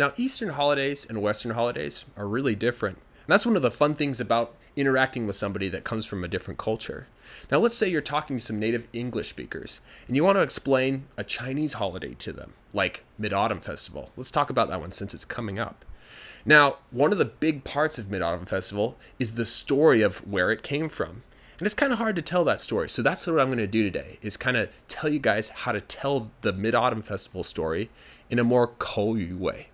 [0.00, 2.96] Now, Eastern holidays and Western holidays are really different.
[2.96, 6.28] And that's one of the fun things about interacting with somebody that comes from a
[6.28, 7.06] different culture.
[7.50, 11.04] Now, let's say you're talking to some native English speakers and you want to explain
[11.18, 14.08] a Chinese holiday to them, like Mid Autumn Festival.
[14.16, 15.84] Let's talk about that one since it's coming up.
[16.46, 20.50] Now, one of the big parts of Mid Autumn Festival is the story of where
[20.50, 21.24] it came from.
[21.58, 22.88] And it's kind of hard to tell that story.
[22.88, 25.72] So that's what I'm going to do today is kind of tell you guys how
[25.72, 27.90] to tell the Mid Autumn Festival story
[28.30, 29.66] in a more Yu way.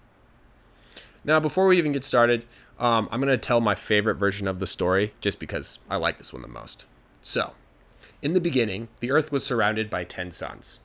[1.26, 2.44] Now, before we even get started,
[2.78, 6.18] um, I'm going to tell my favorite version of the story just because I like
[6.18, 6.86] this one the most.
[7.20, 7.52] So,
[8.22, 10.78] in the beginning, the earth was surrounded by 10 suns.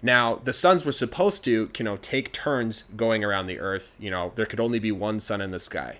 [0.00, 3.96] Now, the suns were supposed to, you know, take turns going around the earth.
[3.98, 5.98] You know, there could only be one sun in the sky.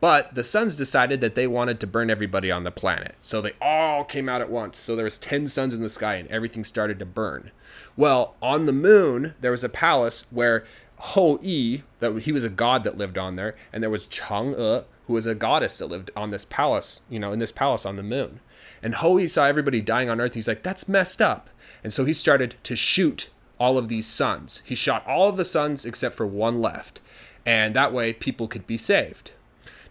[0.00, 3.16] But the suns decided that they wanted to burn everybody on the planet.
[3.20, 4.78] So they all came out at once.
[4.78, 7.50] So there was 10 suns in the sky and everything started to burn.
[7.96, 10.64] Well, on the moon, there was a palace where
[10.98, 14.54] Ho Yi, that he was a god that lived on there, and there was Chang
[14.54, 17.86] E, who was a goddess that lived on this palace, you know, in this palace
[17.86, 18.40] on the moon.
[18.82, 20.34] And Ho Yi saw everybody dying on Earth.
[20.34, 21.50] He's like, that's messed up.
[21.82, 24.62] And so he started to shoot all of these suns.
[24.64, 27.00] He shot all of the suns except for one left.
[27.46, 29.32] And that way people could be saved.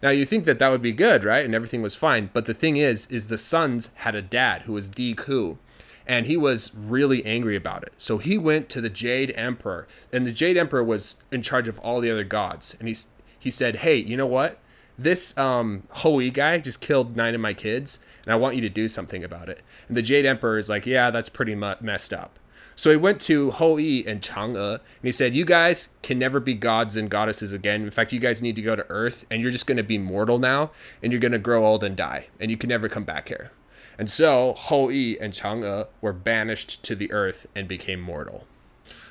[0.02, 1.46] Now you think that that would be good, right?
[1.46, 2.30] And everything was fine.
[2.34, 5.58] But the thing is, is the sons had a dad who was Ku,
[6.06, 7.94] and he was really angry about it.
[7.98, 11.80] So he went to the Jade Emperor, and the Jade Emperor was in charge of
[11.80, 12.76] all the other gods.
[12.80, 12.96] And he
[13.40, 14.60] he said, "Hey, you know what?
[15.00, 18.70] This um, Hoi guy just killed nine of my kids, and I want you to
[18.70, 22.40] do something about it." And the Jade Emperor is like, "Yeah, that's pretty messed up."
[22.78, 26.54] So he went to Hou-Yi and Chang'e and he said, You guys can never be
[26.54, 27.82] gods and goddesses again.
[27.82, 29.98] In fact, you guys need to go to Earth and you're just going to be
[29.98, 30.70] mortal now
[31.02, 33.52] and you're going to grow old and die and you can never come back here.
[33.98, 38.46] And so Hou-Yi and Chang'e were banished to the Earth and became mortal.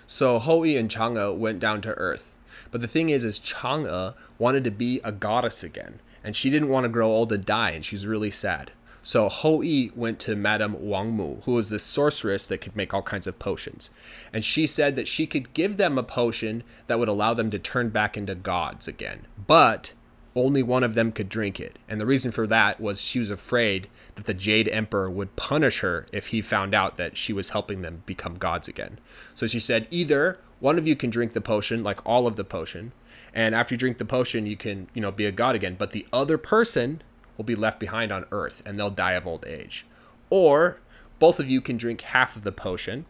[0.07, 2.37] So Hou-Yi and Chang'e went down to Earth.
[2.71, 6.69] But the thing is, is Chang'e wanted to be a goddess again and she didn't
[6.69, 8.71] want to grow old and die and she's really sad.
[9.07, 12.93] So Ho Yi went to Madame Wang Mu, who was this sorceress that could make
[12.93, 13.89] all kinds of potions.
[14.33, 17.59] And she said that she could give them a potion that would allow them to
[17.61, 19.29] turn back into gods again.
[19.47, 19.93] But
[20.35, 21.79] only one of them could drink it.
[21.89, 25.83] And the reason for that was she was afraid that the Jade Emperor would punish
[25.83, 28.99] her if he found out that she was helping them become gods again.
[29.37, 32.43] So she said, either one of you can drink the potion, like all of the
[32.43, 32.91] potion,
[33.33, 35.77] and after you drink the potion, you can, you know, be a god again.
[35.79, 37.03] But the other person
[37.37, 39.87] will be left behind on Earth and they'll die of old age.
[40.31, 40.79] Or
[41.19, 43.07] both of you can drink half of the potion.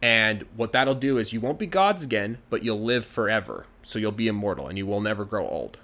[0.00, 3.66] And what that'll do is you won't be gods again, but you'll live forever.
[3.82, 5.78] So you'll be immortal and you will never grow old.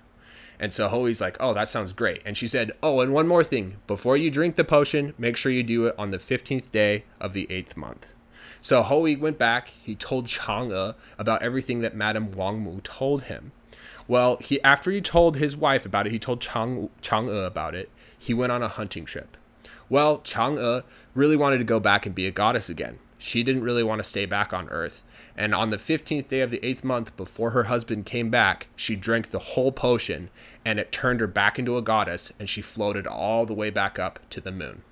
[0.60, 2.20] And so Hoi's like, oh, that sounds great.
[2.24, 3.76] And she said, oh, and one more thing.
[3.86, 7.32] Before you drink the potion, make sure you do it on the 15th day of
[7.32, 8.12] the eighth month.
[8.60, 9.68] So Hoi went back.
[9.68, 13.52] He told Chang'e about everything that Madame Wang Mu told him.
[14.06, 17.90] Well, he after he told his wife about it, he told Chang Chang'e about it.
[18.18, 19.36] He went on a hunting trip.
[19.88, 20.82] Well, Chang'e
[21.14, 22.98] really wanted to go back and be a goddess again.
[23.18, 25.02] She didn't really want to stay back on Earth.
[25.36, 28.96] And on the 15th day of the eighth month, before her husband came back, she
[28.96, 30.30] drank the whole potion
[30.64, 33.98] and it turned her back into a goddess and she floated all the way back
[33.98, 34.82] up to the moon.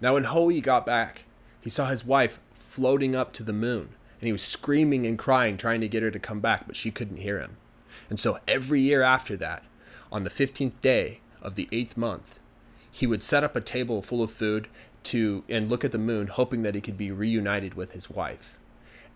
[0.00, 1.24] Now, when Hoi got back,
[1.60, 5.56] he saw his wife floating up to the moon and he was screaming and crying,
[5.56, 7.56] trying to get her to come back, but she couldn't hear him.
[8.14, 9.64] And so every year after that,
[10.12, 12.38] on the 15th day of the eighth month,
[12.88, 14.68] he would set up a table full of food
[15.02, 18.56] to and look at the moon, hoping that he could be reunited with his wife.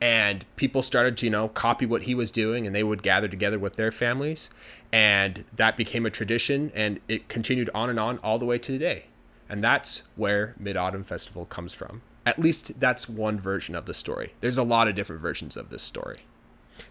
[0.00, 3.28] And people started to, you know, copy what he was doing, and they would gather
[3.28, 4.50] together with their families,
[4.90, 8.72] and that became a tradition, and it continued on and on all the way to
[8.72, 9.04] today.
[9.48, 12.02] And that's where Mid Autumn Festival comes from.
[12.26, 14.32] At least that's one version of the story.
[14.40, 16.22] There's a lot of different versions of this story.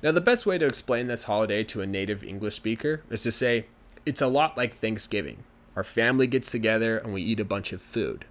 [0.04, 3.32] Now, the best way to explain this holiday to a native English speaker is to
[3.32, 3.66] say
[4.06, 5.44] it's a lot like Thanksgiving.
[5.76, 8.26] Our family gets together and we eat a bunch of food.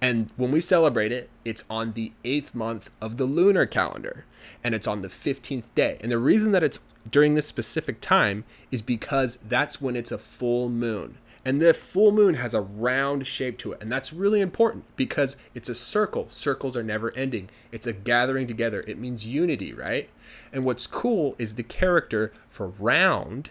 [0.00, 4.24] And when we celebrate it, it's on the eighth month of the lunar calendar
[4.62, 5.98] and it's on the 15th day.
[6.00, 6.80] And the reason that it's
[7.10, 11.18] during this specific time is because that's when it's a full moon.
[11.44, 13.82] And the full moon has a round shape to it.
[13.82, 16.26] And that's really important because it's a circle.
[16.30, 17.50] Circles are never ending.
[17.70, 18.82] It's a gathering together.
[18.86, 20.08] It means unity, right?
[20.52, 23.50] And what's cool is the character for round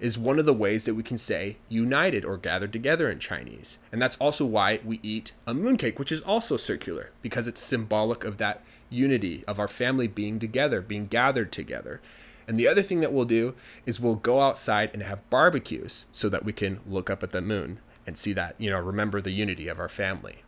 [0.00, 3.78] is one of the ways that we can say united or gathered together in Chinese.
[3.92, 8.24] And that's also why we eat a mooncake, which is also circular, because it's symbolic
[8.24, 12.00] of that unity, of our family being together, being gathered together.
[12.49, 16.29] And the other thing that we'll do is we'll go outside and have barbecues so
[16.29, 19.31] that we can look up at the moon and see that, you know, remember the
[19.31, 20.43] unity of our family.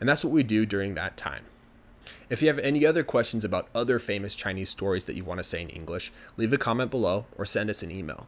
[0.00, 1.44] And that's what we do during that time.
[2.30, 5.44] If you have any other questions about other famous Chinese stories that you want to
[5.44, 8.26] say in English, leave a comment below or send us an email.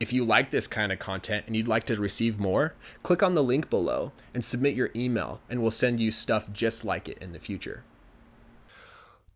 [0.00, 3.34] If you like this kind of content and you'd like to receive more, click on
[3.34, 7.18] the link below and submit your email, and we'll send you stuff just like it
[7.18, 7.84] in the future.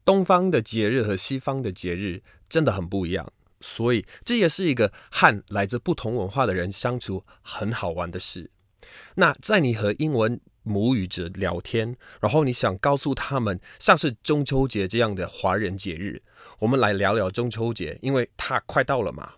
[0.04, 2.22] 东方的节日和西方的节日
[2.53, 8.51] 真的很不一样，所以这也是一个和来自不同文化的人相处很好玩的事。
[9.15, 16.21] 那在你和英文母语者聊天，然后你想告诉他们，像是中秋节这样的华人节日，
[16.59, 19.33] 我们来聊聊中秋节，因为它快到了嘛。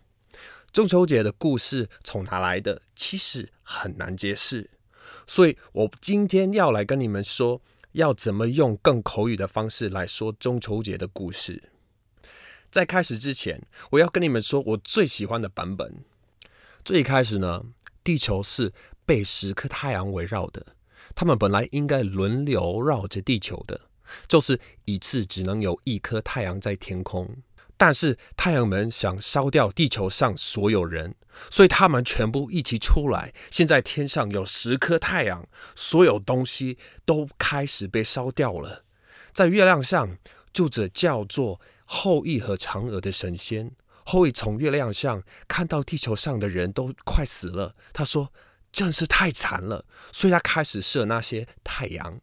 [0.74, 2.82] 中秋节的故事从哪来的？
[2.98, 4.70] 其实很难解释，
[5.26, 7.62] 所以我今天要来跟你们说。
[7.94, 11.64] 要怎么用更口语的方式来说中秋节的故事？
[12.76, 13.62] 在开始之前，
[13.92, 16.04] 我要跟你们说我最喜欢的版本。
[16.84, 17.64] 最开始呢，
[18.04, 18.74] 地球是
[19.06, 20.76] 被十颗太阳围绕的，
[21.16, 23.80] 他们本来应该轮流绕着地球的，
[24.28, 27.38] 就是一次只能有一颗太阳在天空。
[27.78, 31.16] 但是太阳们想烧掉地球上所有人，
[31.50, 33.34] 所以他们全部一起出来。
[33.50, 38.84] 现在天上有十颗太阳，所有东西都开始被烧掉了。
[39.32, 40.18] 在月亮上
[40.52, 43.72] 住着叫做后羿和嫦娥的神仙。
[44.04, 48.32] 后羿从月亮上看到地球上的人都快死了，他说
[48.72, 52.20] ：“真是太惨了。”所以他开始射那些太阳。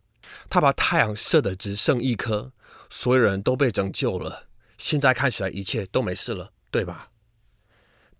[0.48, 2.52] 他把太阳射的只剩一颗，
[2.88, 4.46] 所有人都被拯救了。
[4.78, 7.10] 现在看起来一切都没事了，对吧？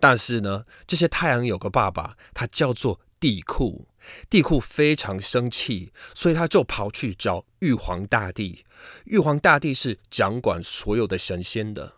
[0.01, 3.87] 但是呢，这些太阳有个爸爸，他叫做地库。
[4.29, 8.65] 地库非常生气，所以他就跑去找玉皇大帝。
[9.05, 11.93] 玉皇大帝是掌管所有的神仙的。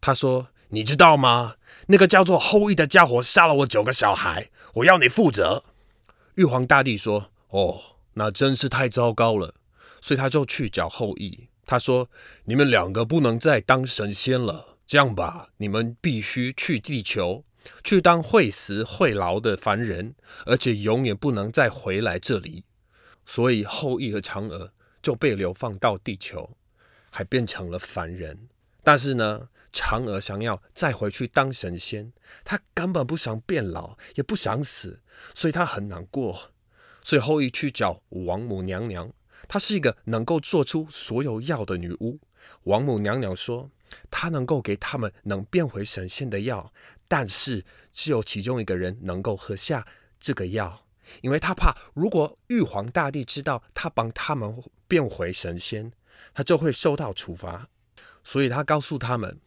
[0.00, 1.54] 他说：“你知道吗？
[1.86, 5.62] 那个叫做后羿的家伙杀了我九个小孩，我要你负责。”
[6.34, 7.80] 玉皇大帝说：“哦，
[8.14, 9.54] 那真是太糟糕了。”
[10.02, 11.48] 所以他就去找后羿。
[11.64, 12.10] 他说
[12.46, 14.76] ：“你们两个不能再当神仙了。
[14.84, 17.44] 这样吧，你们必须去地球，
[17.84, 20.14] 去当会死会老的凡人，
[20.44, 22.64] 而且永远不能再回来这里。”
[23.26, 24.72] 所以后羿和嫦娥
[25.02, 26.56] 就被流放到地球，
[27.10, 28.48] 还变成了凡人。
[28.84, 32.12] 但是呢，嫦娥想要再回去当神仙，
[32.44, 35.00] 她根本不想变老，也不想死，
[35.34, 36.52] 所以她很难过。
[37.02, 39.12] 所以后羿去找王母娘娘。
[39.48, 42.18] 她是一个能够做出所有药的女巫。
[42.64, 43.70] 王母娘娘说，
[44.10, 46.72] 她能够给他们能变回神仙的药，
[47.08, 49.86] 但是只有其中一个人能够喝下
[50.18, 50.86] 这个药，
[51.20, 55.92] 因为他怕如果玉皇大帝知道他帮他们变回神仙，
[56.34, 57.68] 他就会受到处罚。
[58.22, 59.38] 所以他告诉他们，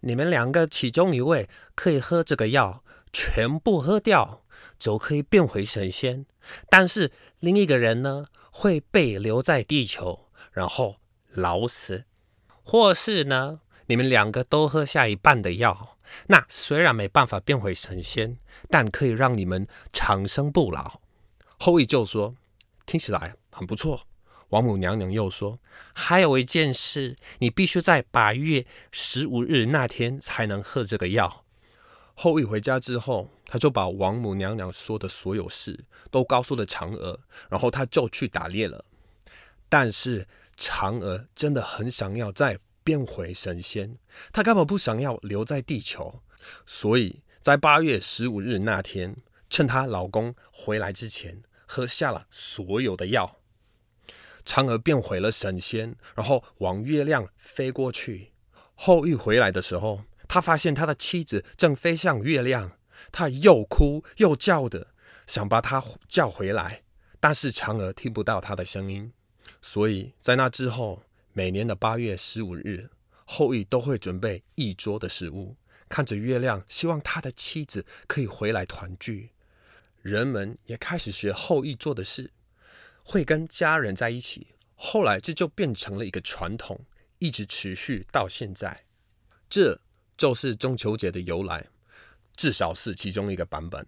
[0.00, 4.44] 你们两个其中一位可以喝这个药，全部喝掉
[4.78, 6.26] 就可以变回神仙，
[6.68, 8.26] 但是另一个人呢？
[8.52, 10.96] 会被留在地球，然后
[11.30, 12.04] 老死，
[12.64, 13.60] 或是呢，
[13.90, 15.96] 你们两个都喝下一半的药，
[16.28, 18.36] 那虽然没办法变回神仙，
[18.68, 21.00] 但可以让你们长生不老。
[21.58, 22.36] 后羿就说
[22.86, 24.02] ：“听起来很不错。”
[24.50, 25.58] 王母娘娘又说
[25.92, 31.44] ：“还有一件事，你必须在八月十五日那天才能喝这个药。”
[32.14, 38.84] 后羿回家之后，他就把王母娘娘说的所有事都告诉了嫦娥，然后他就去打猎了。
[39.68, 43.98] 但是嫦娥真的很想要再变回神仙，
[44.32, 46.22] 她根本不想要留在地球，
[46.66, 49.16] 所以在八月十五日那天，
[49.48, 53.38] 趁她老公回来之前，喝下了所有的药。
[54.44, 58.32] 嫦娥变回了神仙，然后往月亮飞过去。
[58.74, 60.04] 后羿回来的时候。
[60.32, 62.78] 他发现他的妻子正飞向月亮，
[63.10, 64.86] 他又哭又叫的，
[65.26, 66.84] 想把她叫回来，
[67.18, 69.12] 但是嫦娥听不到他的声音。
[69.60, 72.90] 所以在那之后，每年的八月十五日，
[73.24, 75.56] 后羿都会准备一桌的食物，
[75.88, 79.30] 看着月亮，希望他的妻子可以回来团聚。
[80.02, 82.30] 人们也开始学后羿做的事，
[83.02, 84.48] 会跟家人在一起。
[84.74, 86.80] 后来这就变成了一个传统，
[87.18, 88.84] 一直持续到现在。
[89.48, 89.80] 这。
[90.16, 91.66] 就是中秋节的由来，
[92.36, 93.86] 至少是其中一个版本。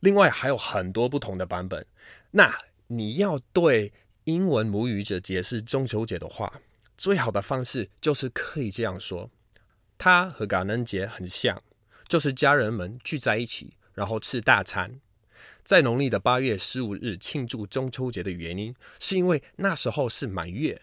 [0.00, 1.86] 另外还有很多不同的版本。
[2.32, 2.52] 那
[2.88, 3.92] 你要对
[4.24, 6.60] 英文母语者解释中秋节的话，
[7.00, 9.30] 最好的方式就是可以这样说：
[9.96, 11.62] 它和感恩节很像，
[12.06, 15.00] 就是家人们聚在一起，然后吃大餐。
[15.64, 20.78] 在农历的八月十五日庆祝中秋节的原因，是因为那时候是满月，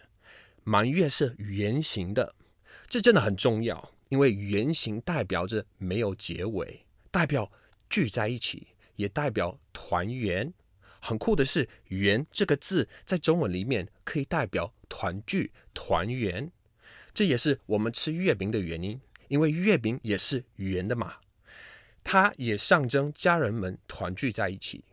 [0.64, 2.34] 满月是圆形的，
[2.90, 3.92] 这真的很重要。
[4.10, 7.52] 因为圆形代表着没有结尾，代表
[7.92, 10.52] 聚在一起，也代表团圆。
[11.08, 16.52] 很酷的是，“圆”这个字在中文里面可以代表团聚、团圆，
[17.14, 19.00] 这也是我们吃月饼的原因，
[19.30, 21.16] 因为月饼也是圆的嘛。
[22.04, 24.84] 它也象征家人们团聚在一起。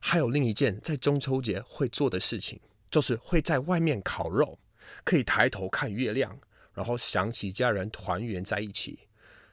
[0.00, 2.58] 还有另一件在中秋节会做的事情，
[2.90, 4.58] 就是会在外面烤肉，
[5.04, 6.36] 可以抬头看月亮，
[6.74, 8.98] 然后想起家人团圆在一起。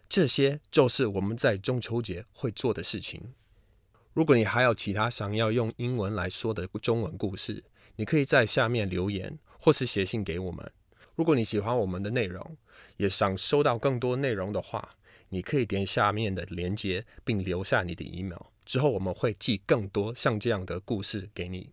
[0.10, 3.22] 这些就是我们在中秋节会做的事情。
[4.14, 7.64] 如果你还有其他想要用英文来说的中文故事，
[7.96, 10.72] 你可以在下面留言或是写信给我们。
[11.16, 12.56] 如果你喜欢我们的内容，
[12.98, 14.88] 也想收到更多内容的话，
[15.30, 21.72] 你可以点下面的连接并留下你的 email，之后我们会寄更多像这样的故事给你。